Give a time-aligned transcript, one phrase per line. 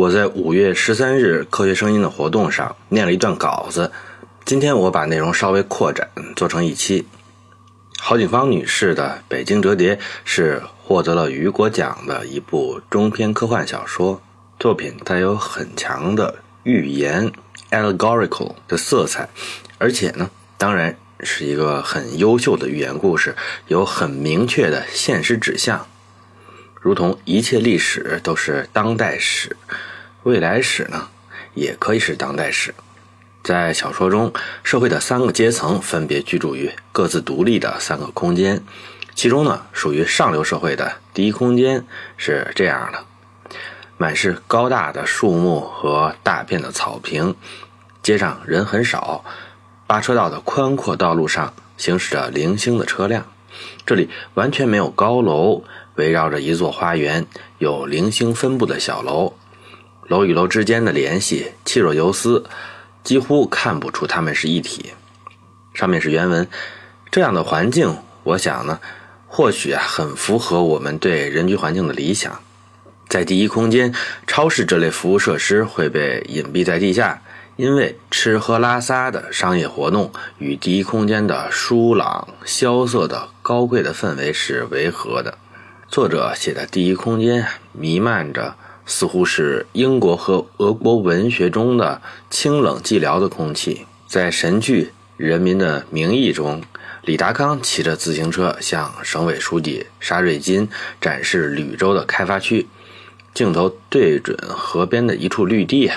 [0.00, 3.92] 我在五月十三日科学声音的活动上念了一段稿子，
[4.46, 7.06] 今天我把内容稍微扩展做成一期。
[7.98, 14.22] 郝景芳女士的《北京折叠》是获得了雨果奖的一部中篇科幻小说
[14.58, 17.30] 作品，带有很强的寓言
[17.70, 19.28] （allegorical） 的色彩，
[19.76, 23.36] 而且呢，当然是一个很优秀的寓言故事，
[23.68, 25.86] 有很明确的现实指向，
[26.80, 29.54] 如同一切历史都是当代史。
[30.22, 31.08] 未来史呢，
[31.54, 32.74] 也可以是当代史。
[33.42, 38.62] 在小说中，社会的三个阶层分别居住于各自独立的三个空间。
[39.14, 41.86] 其中呢，属于上流社会的第一空间
[42.18, 43.04] 是这样的：
[43.96, 47.34] 满是高大的树木和大片的草坪，
[48.02, 49.24] 街上人很少，
[49.86, 53.24] 八车道的宽阔道路上行驶着零星的车辆。
[53.86, 55.64] 这里完全没有高楼，
[55.94, 59.32] 围绕着一座花园，有零星分布的小楼。
[60.10, 62.44] 楼与楼之间的联系气若游丝，
[63.04, 64.90] 几乎看不出它们是一体。
[65.72, 66.48] 上面是原文。
[67.12, 68.80] 这样的环境，我想呢，
[69.28, 72.40] 或许啊，很符合我们对人居环境的理想。
[73.08, 73.94] 在第一空间，
[74.26, 77.22] 超市这类服务设施会被隐蔽在地下，
[77.54, 85.38] 因为吃喝拉撒的商业活动与第一空间的疏朗、萧瑟的高贵的氛围是违和的。
[85.88, 88.56] 作者写的第一空间弥漫着。
[88.90, 93.86] 似乎是英国和俄国文学中的清冷寂寥的空气。
[94.08, 96.60] 在神剧《人民的名义》中，
[97.02, 100.68] 李达康骑着自行车向省委书记沙瑞金
[101.00, 102.66] 展示吕州的开发区，
[103.32, 105.92] 镜头对准河边的一处绿地，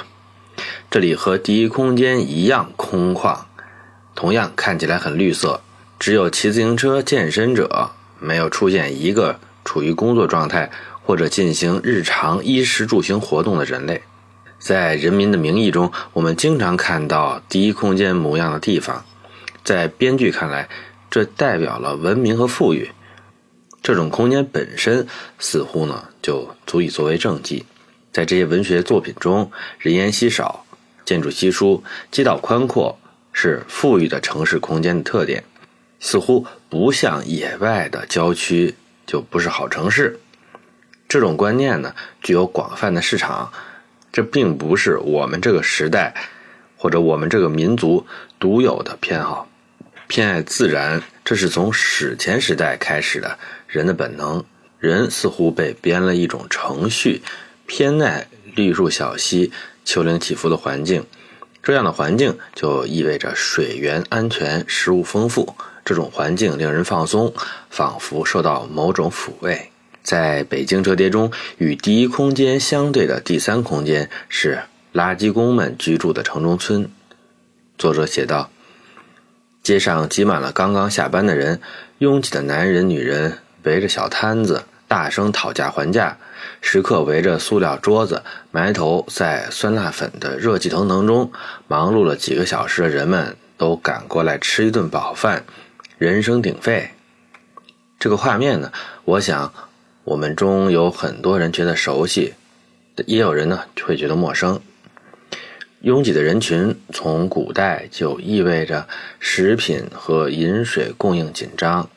[0.91, 3.39] 这里和第一空间一样空旷，
[4.14, 5.61] 同样看起来很绿色。
[5.97, 10.69] 只有骑自行车健身者，没有出现一个处于工作状态。
[11.04, 14.02] 或者进行日常衣食住行活动的人类，
[14.58, 19.04] 在《人民的名义》中，我们经常看到第一空间模样的地方。
[19.64, 20.68] 在编剧看来，
[21.10, 22.89] 这代表了文明和富裕。
[23.82, 25.05] 这种空间本身
[25.39, 27.66] 似乎呢，就足以作为政绩。
[28.14, 30.66] 在这些文学作品中，人烟稀少，
[31.04, 32.98] 建筑稀疏，街道宽阔，
[33.33, 35.44] 是富裕的城市空间的特点。
[36.00, 38.76] 似乎不像野外的郊区，
[39.06, 40.20] 就不是好城市。
[41.14, 41.94] 这种观念呢，
[42.24, 43.54] 具有广泛的市场，
[44.12, 46.12] 这并不是我们这个时代
[46.76, 48.08] 或者我们这个民族
[48.40, 49.48] 独有的偏好。
[50.08, 53.38] 偏爱自然，这是从史前时代开始的
[53.68, 54.44] 人的本能。
[54.80, 57.22] 人似乎被编了一种程序，
[57.68, 58.26] 偏爱
[58.56, 59.52] 绿树小溪、
[59.86, 61.06] 丘陵起伏的环境。
[61.62, 65.56] 这样的环境就意味着水源安全、食物丰富。
[65.86, 67.32] 这种环境令人放松，
[67.70, 69.70] 仿佛受到某种抚慰。
[70.03, 76.89] 在北京折叠中，与第一空间相对的第三空间是垃圾工们居住的城中村。
[77.77, 78.49] 作者写道
[79.64, 81.61] ：“街上挤满了刚刚下班的人，
[81.99, 86.17] 拥挤的男人、女人围着小摊子，大声讨价还价；
[86.61, 91.31] 食客围着塑料桌子，埋头在酸辣粉的热气腾腾中。
[91.70, 95.45] 忙碌了几个小时的人们都赶过来吃一顿饱饭，
[95.97, 96.91] 人声鼎沸。
[97.97, 98.73] 这个画面呢，
[99.05, 99.53] 我想。”
[100.03, 102.33] 我们中有很多人觉得熟悉，
[103.05, 104.59] 也有人呢会觉得陌生。
[105.81, 108.87] 拥挤的人群从古代就意味着
[109.19, 111.89] 食品和饮水供应紧张，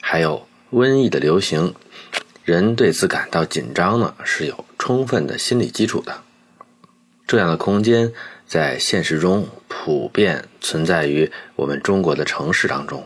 [0.00, 1.74] 还有瘟疫的流行。
[2.42, 6.22] 人对此感到紧张呢，是有充分的心理基础的。
[7.26, 8.12] 这样的空间
[8.46, 13.04] 在现实中普遍存在于我们中国的城市当中。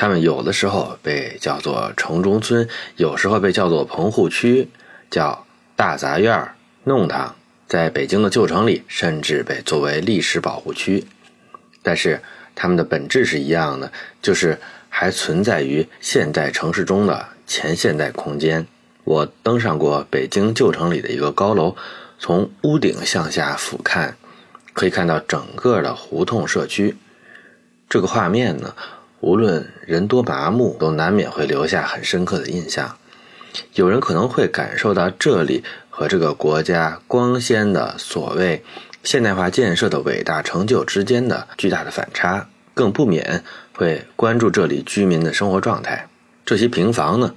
[0.00, 4.68] 他们有的时候被叫做城中村，有时候被叫做棚户区，
[5.10, 5.44] 叫
[5.74, 6.52] 大杂院、
[6.84, 7.34] 弄堂。
[7.66, 11.04] 在北京的旧城里，甚至被作为历史保护区。
[11.82, 12.22] 但是，
[12.54, 13.90] 它们的本质是一样的，
[14.22, 14.56] 就是
[14.88, 18.64] 还存在于现代城市中的前现代空间。
[19.02, 21.74] 我登上过北京旧城里的一个高楼，
[22.20, 24.12] 从屋顶向下俯瞰，
[24.72, 26.96] 可以看到整个的胡同社区。
[27.88, 28.72] 这个画面呢？
[29.20, 32.96] 无论人多麻木，都难免会留下很深刻的印象。
[33.74, 38.62] 有人可能会感受到这里和这个国家光鲜的所谓
[39.02, 43.42] 现代化建设的伟大成就之间的巨大的反差，更不免
[43.74, 46.08] 会关注这里居民的生活状态。
[46.44, 47.34] 这些平房呢，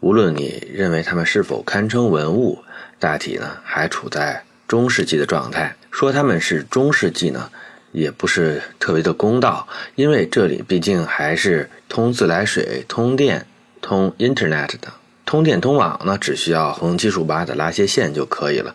[0.00, 2.62] 无论你认为它们是否堪称文物，
[3.00, 5.74] 大体呢还处在中世纪的状态。
[5.90, 7.50] 说它们是中世纪呢？
[7.94, 13.46] 也不是特别的公道，因为这里毕竟还是通自来水、通电、
[13.80, 14.92] 通 Internet 的。
[15.24, 18.74] 通电通网呢，只需要横七竖八的拉些线就可以了。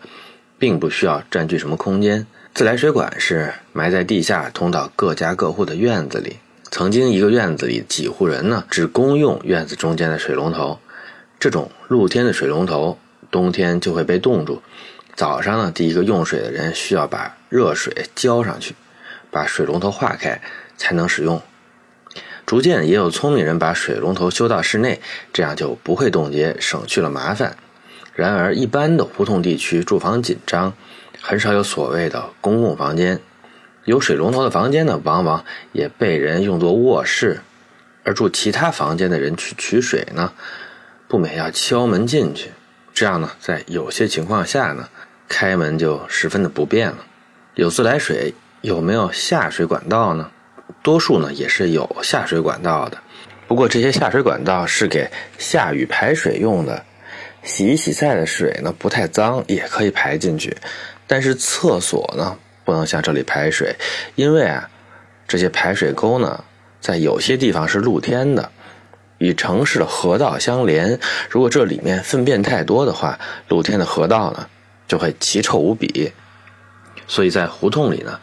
[0.60, 2.26] 并不需要占据什么空间。
[2.52, 6.36] 自来水管是埋在地下，通到各家各户的院子里。
[6.70, 10.78] 曾经一个院子里几户人呢，只公用院子中间的水龙头。
[11.38, 12.98] 这种露天的水龙头，
[13.30, 14.60] 冬天就会被冻住。
[15.14, 18.74] 早上呢，第一个用水的人需要把热水浇上去，
[19.30, 20.40] 把水龙头化开，
[20.76, 21.40] 才能使用。
[22.46, 25.00] 逐渐也有聪明人把水龙头修到室内，
[25.32, 27.56] 这样就不会冻结，省去了麻烦。
[28.14, 30.74] 然而，一般的胡同地区住房紧张。
[31.22, 33.20] 很少有所谓的公共房间，
[33.84, 37.40] 有水龙头的房间呢，往往也被人用作卧室，
[38.04, 40.32] 而住其他房间的人去取水呢，
[41.06, 42.50] 不免要敲门进去。
[42.94, 44.88] 这样呢，在有些情况下呢，
[45.28, 47.04] 开门就十分的不便了。
[47.54, 50.30] 有自来水，有没有下水管道呢？
[50.82, 52.98] 多数呢也是有下水管道的，
[53.48, 56.84] 不过这些下水管道是给下雨排水用的，
[57.42, 60.56] 洗一洗菜的水呢不太脏，也可以排进去。
[61.06, 63.74] 但是厕所呢，不能向这里排水，
[64.14, 64.68] 因为啊，
[65.26, 66.44] 这些排水沟呢，
[66.80, 68.50] 在有些地方是露天的，
[69.18, 70.98] 与城市的河道相连。
[71.28, 73.18] 如果这里面粪便太多的话，
[73.48, 74.46] 露天的河道呢，
[74.86, 76.12] 就会奇臭无比。
[77.06, 78.20] 所以在胡同里呢，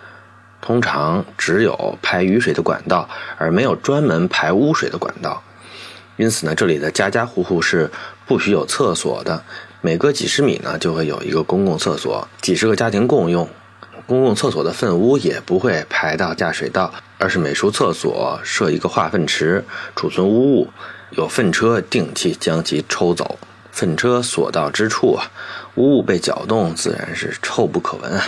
[0.67, 5.41] 通常只有排雨水的管道，而没有专门排污水的管道。
[6.17, 7.89] 因此呢，这里的家家户户是
[8.25, 9.41] 不许有厕所的。
[9.79, 13.47] 每隔几十米呢，就会有一个公共厕所，几十个家庭共用。
[14.05, 19.63] 公共厕所的粪污也不会排到下水道，而是每处厕所设一个化粪池，
[19.95, 20.69] 储存污物，
[21.11, 23.39] 有粪车定期将其抽走。
[23.71, 25.31] 粪车所到之处啊，
[25.75, 28.27] 污物被搅动，自然是臭不可闻啊。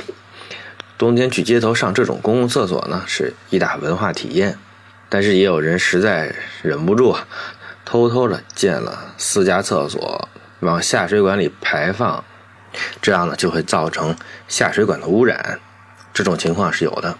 [0.99, 4.57] 冬天去街头上这种公共厕所呢，是一大文化体验。
[5.07, 7.15] 但是也有人实在忍不住，
[7.85, 10.27] 偷偷的建了私家厕所。
[10.59, 12.21] 往下水管里排放，
[13.01, 14.13] 这样呢就会造成
[14.49, 15.61] 下水管的污染。
[16.13, 17.17] 这种情况是有的。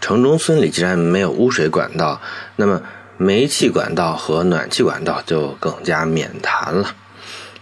[0.00, 2.22] 城中村里既然没有污水管道，
[2.56, 2.80] 那么
[3.18, 6.94] 煤气管道和暖气管道就更加免谈了。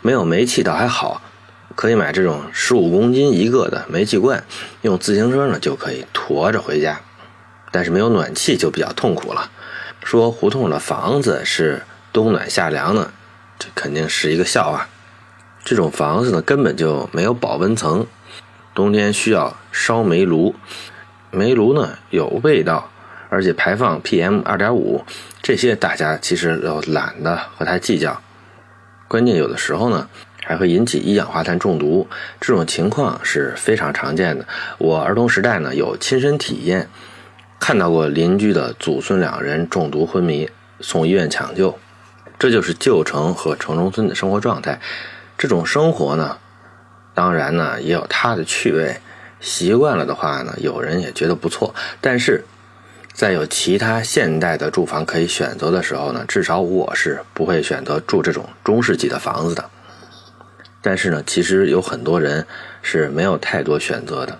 [0.00, 1.20] 没有煤气倒还好，
[1.76, 4.42] 可以买这种十五公斤一个的煤气罐，
[4.80, 7.00] 用自行车呢就可以驮着回家。
[7.70, 9.50] 但是没有暖气就比较痛苦了。
[10.02, 11.82] 说胡同的房子是
[12.12, 13.12] 冬暖夏凉呢，
[13.58, 14.88] 这肯定是一个笑话。
[15.64, 18.06] 这种房子呢，根本就没有保温层，
[18.74, 20.54] 冬天需要烧煤炉，
[21.30, 22.88] 煤炉呢有味道，
[23.28, 25.04] 而且排放 PM 二点五，
[25.42, 28.22] 这些大家其实都懒得和它计较。
[29.08, 30.08] 关键有的时候呢，
[30.46, 32.06] 还会引起一氧化碳中毒，
[32.40, 34.46] 这种情况是非常常见的。
[34.78, 36.88] 我儿童时代呢有亲身体验，
[37.58, 40.48] 看到过邻居的祖孙两人中毒昏迷，
[40.78, 41.76] 送医院抢救。
[42.38, 44.78] 这就是旧城和城中村的生活状态。
[45.36, 46.38] 这种生活呢，
[47.12, 49.00] 当然呢也有它的趣味。
[49.40, 51.74] 习惯了的话呢，有人也觉得不错。
[52.00, 52.44] 但是，
[53.12, 59.68] 在有其他现代的住房可以选择的时候呢，至少我是不会选择住这种中世纪的房子的。
[60.86, 62.46] 但是呢，其实有很多人
[62.80, 64.38] 是没有太多选择的。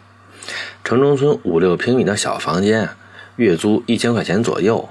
[0.84, 2.90] 城中村五六平米的小房间，
[3.34, 4.88] 月租一千块钱左右，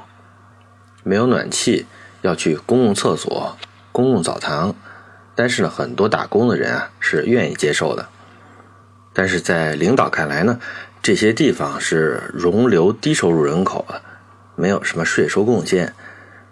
[1.04, 1.86] 没有暖气，
[2.24, 3.56] 要去公共厕所、
[3.94, 4.76] 公共澡堂。
[5.34, 8.10] 但是呢，很多打工的人啊是愿意接受的。
[9.14, 10.60] 但是在领导看来呢，
[11.02, 14.02] 这些地方是容留低收入人口的，
[14.58, 15.94] 没有什么税收贡献。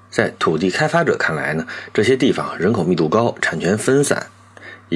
[0.09, 4.27] 在土地开发者看来呢，这些地方人口密度高，产权分散，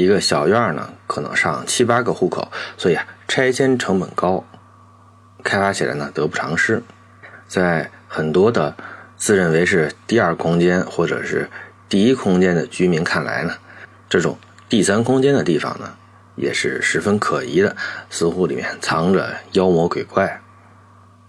[0.01, 4.43] 一个小院呢可能上七八个户口，所以啊拆迁成本高，
[5.43, 6.81] 开发起来呢得不偿失。
[7.47, 8.75] 在很多的
[9.17, 11.49] 自认为是第二空间或者是
[11.89, 13.53] 第一空间的居民看来呢。
[14.09, 14.37] 这种
[14.69, 15.93] 第三空间的地方呢，
[16.35, 17.75] 也是十分可疑的，
[18.09, 20.41] 似乎里面藏着妖魔鬼怪。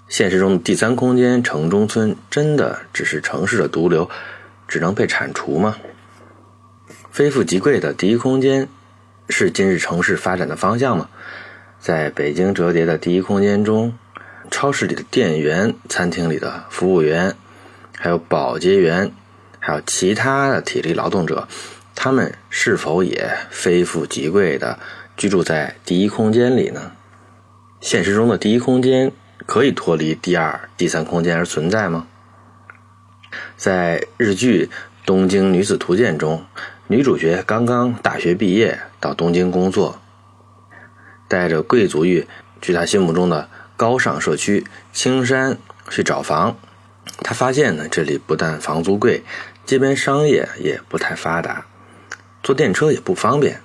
[0.09, 4.09] 现实中的第三空间城中村真的只是城市的毒瘤，
[4.67, 5.77] 只能被铲除吗？
[7.11, 8.69] 非富即贵的第一空间
[9.29, 11.09] 是今日城市发展的方向吗？
[11.81, 13.97] 在北京折叠的第一空间中，
[14.51, 17.35] 超市里的店员、餐厅里的服务员，
[17.97, 19.13] 还有保洁员，
[19.59, 21.49] 还有其他的体力劳动者。
[21.95, 24.79] 他们是否也非富即贵的
[25.17, 26.93] 居住在第一空间里呢？
[27.81, 29.11] 现实中的第一空间
[29.47, 32.07] 可以脱离第二、第三空间而存在吗？
[33.57, 34.67] 在日剧
[35.05, 36.45] 《东京女子图鉴》中，
[36.91, 40.01] 女主角刚刚大学毕业到东京工作，
[41.29, 42.27] 带着贵族欲
[42.63, 45.59] 去她心目中的高尚社区青山
[45.91, 46.57] 去找房。
[47.19, 49.23] 她发现呢，这里不但房租贵，
[49.67, 51.67] 街边商业也不太发达。
[52.43, 53.61] 坐电车也不方便，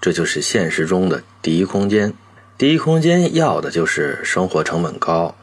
[0.00, 2.12] 这就是现实中的第一空间。
[2.58, 5.36] 第一空间要的就是生活成本高，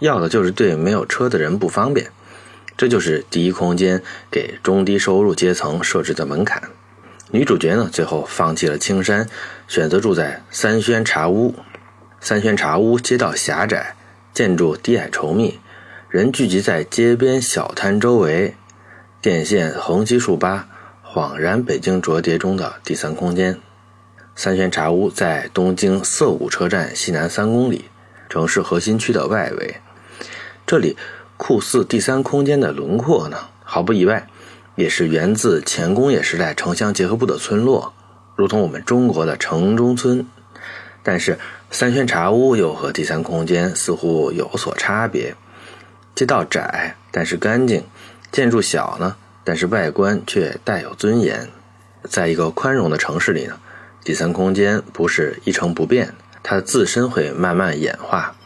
[0.00, 2.10] 要的就是对没有车的人不方便。
[2.76, 6.62] 这就是第一空间给中低收入阶层设置的门槛。
[7.30, 9.28] 女主角呢，最后放弃了青山，
[9.66, 11.54] 选择住在三轩茶屋。
[12.20, 13.96] 三轩茶屋街道狭窄，
[14.34, 15.58] 建筑低矮稠密，
[16.08, 18.54] 人聚集在街边小摊周围，
[19.20, 20.68] 电线横七竖八，
[21.04, 23.58] 恍然北京折叠中的第三空间。
[24.36, 27.86] 三轩茶屋在东京涩谷车站西南三公里，
[28.28, 29.76] 城市核心区的外围。
[30.66, 30.96] 这里
[31.44, 34.28] 酷似第三空间的轮廓呢，毫不意外，
[34.76, 37.92] 也是源自前工业时代城乡结合部的村落，
[38.36, 40.24] 如同我们中国的城中村。
[41.02, 45.34] 但是三轩茶屋又和第三空间似乎有所差别，
[46.14, 47.82] 街道窄但是干净，
[48.30, 51.48] 建筑小呢，但是外观却带有尊严。
[52.08, 53.58] 在一个宽容的城市里呢，
[54.04, 58.36] 第三空间不是一成不变，它自身会慢慢演化。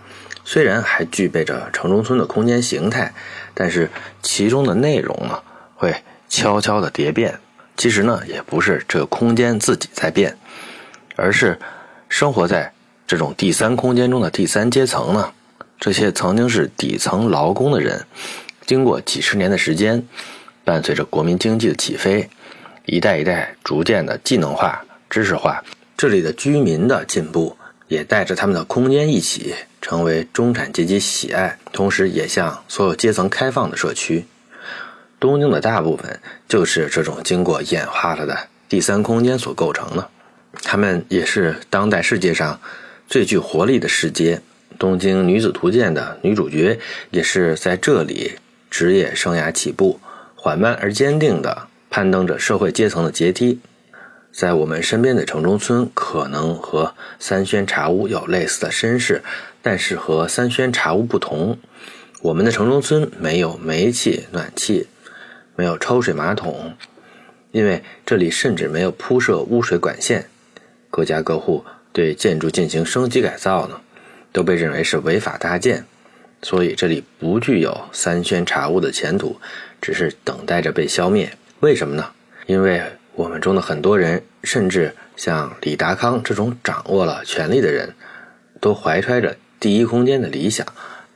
[0.47, 3.13] 虽然还具备着城中村的空间形态，
[3.53, 3.91] 但是
[4.23, 5.43] 其中的内容呢，
[5.75, 5.95] 会
[6.29, 7.39] 悄悄的蝶变。
[7.77, 10.39] 其实呢，也不是这个空间自己在变，
[11.17, 11.59] 而是。
[12.09, 12.73] 生活在
[13.05, 15.33] 这种第三空间中的第三阶层呢，
[15.81, 18.07] 这些曾经是底层劳工的人，
[18.65, 20.07] 经过几十年的时间，
[20.65, 22.31] 伴随着国民经济的起飞，
[22.85, 25.61] 一代一代逐渐的技能化、知识化，
[25.97, 27.57] 这里的居民的进步，
[27.89, 29.53] 也带着他们的空间一起
[29.87, 34.27] 成为中产阶级喜爱，同时也向所有阶层开放的社区。
[35.21, 40.11] 东京的大部分就是这种经过演化了的第三空间所构成的。
[40.55, 42.61] 他们也是当代世界上
[43.07, 44.41] 最具活力的世界。
[44.77, 46.81] 东京女子图鉴的女主角
[47.13, 48.33] 也是在这里
[48.69, 50.01] 职业生涯起步，
[50.35, 53.61] 缓慢而坚定地攀登着社会阶层的阶梯。
[54.37, 59.23] 在我们身边的城中村，可能和三轩茶屋有类似的身世，
[59.63, 61.59] 但是和三轩茶屋不同，
[62.21, 64.89] 我们的城中村没有煤气暖气，
[65.55, 66.75] 没有抽水马桶，
[67.51, 70.29] 因为这里甚至没有铺设污水管线。
[70.91, 71.65] 各家各户
[71.95, 73.81] 对建筑进行升级改造呢，
[74.33, 75.87] 都被认为是违法搭建，
[76.43, 79.41] 所以这里不具有三轩茶屋的前途，
[79.81, 81.33] 只是等待着被消灭。
[81.61, 82.11] 为什么呢？
[82.47, 82.83] 因为
[83.17, 87.95] 我们中的很多人，甚至像李达康这种掌握了权力的人，
[88.61, 90.67] 都怀揣着第一空间的理想，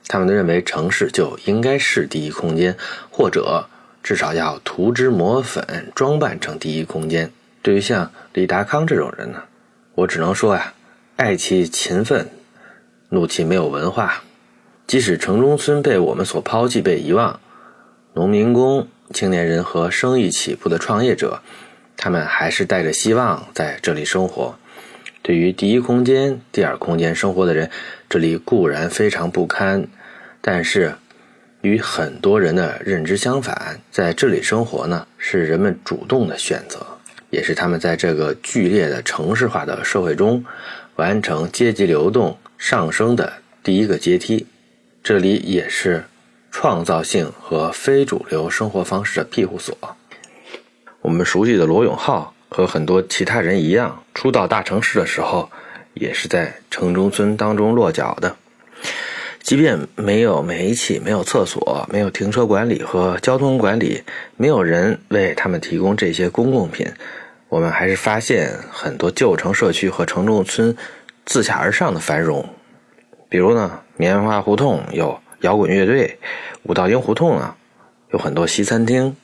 [0.08, 2.74] 他们都认为城市就应该是第一空间，
[3.10, 3.68] 或者
[4.02, 7.30] 至少要涂脂抹粉，装扮成第一空间。
[7.60, 9.42] 对于像李达康这种人呢？
[9.94, 10.72] 我只能说呀，
[11.16, 12.30] 爱其勤奋，
[13.10, 14.22] 怒其没有文化。
[14.86, 17.38] 即使城中村被我们所抛弃、被遗忘，
[18.14, 21.42] 农民工、青年人和生意起步的创业者，
[22.02, 24.54] 他们还是带着希望在这里生活。
[25.20, 27.70] 对于第一空间、第二空间生活的人，
[28.08, 29.86] 这里固然非常不堪，
[30.40, 30.94] 但是
[31.60, 36.86] 与很多人的认知相反，在这里生活呢，是人们主动的选择。
[37.28, 40.46] 也是他们在这个剧烈的城市化的社会中
[40.96, 44.46] 完成阶级流动上升的第一个阶梯。
[45.04, 46.04] 这里也是
[46.50, 49.76] 创造性和非主流生活方式的庇护所。
[51.02, 55.50] 我们熟悉的罗永浩和很多其他人一样，初到大城市的时候，
[55.94, 58.36] 也是在城中村当中落脚的。
[59.42, 64.02] 即便没有煤气、没有厕所、没有停车管理和交通管理，
[64.36, 66.86] 没有人为他们提供这些公共品。
[67.48, 70.76] 我们还是发现很多旧城社区和城中村
[71.24, 72.46] 自下而上的繁荣，
[73.28, 76.18] 比如呢，棉花胡同有摇滚乐队，
[76.64, 77.56] 五道营胡同啊
[78.10, 79.16] 有很多西餐厅，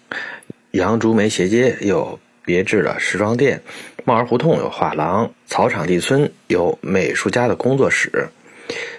[0.76, 3.62] 杨竹梅斜街有别致的时装店，
[4.04, 8.28] 帽儿胡同有画廊，草场地村有美术家的工作室，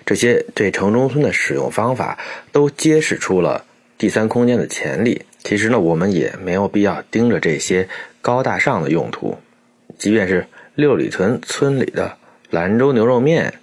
[0.04, 2.18] 这些对城中村的使用方法
[2.52, 3.64] 都揭示出了
[3.96, 5.22] 第三空间的潜力。
[5.44, 7.88] 其实呢，我们也没有必要盯着这些。
[8.20, 9.38] 高大上的用途，
[9.98, 12.18] 即便是六里屯村里的
[12.50, 13.54] 兰州牛肉面，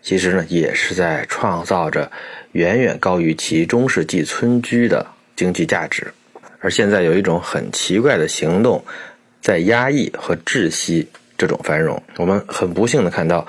[0.00, 2.12] 其实呢也是在创造着
[2.52, 6.12] 远远高于其中世纪村居的经济价值。
[6.60, 8.84] 而现在有一种很奇怪的行动，
[9.40, 11.06] 在压抑和窒息
[11.38, 12.02] 这种繁荣。
[12.16, 13.46] 我们很不幸的看到，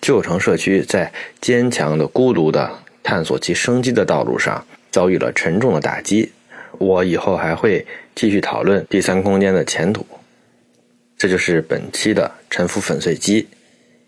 [0.00, 2.70] 旧城社区在坚强的、孤独的
[3.02, 6.30] 探索其生机的道路上遭遇了沉重的打击。
[6.78, 10.06] 我以后还会继续讨论第三空间的前途。
[11.18, 13.46] 这就是本期的沉浮粉碎机，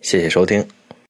[0.00, 0.66] 谢谢收听。